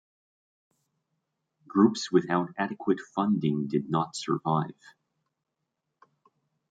Groups 1.67 2.11
without 2.11 2.49
adequate 2.57 2.99
funding 3.13 3.67
did 3.67 3.91
not 3.91 4.15
survive. 4.15 4.73